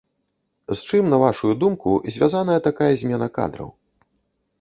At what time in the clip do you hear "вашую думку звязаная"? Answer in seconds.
1.23-2.57